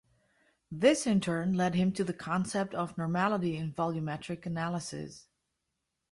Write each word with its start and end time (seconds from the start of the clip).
This 0.71 1.05
in 1.05 1.21
turn 1.21 1.53
led 1.53 1.75
him 1.75 1.91
to 1.91 2.03
the 2.03 2.11
concept 2.11 2.73
of 2.73 2.97
normality 2.97 3.55
in 3.55 3.71
volumetric 3.71 4.47
analysis. 4.47 5.27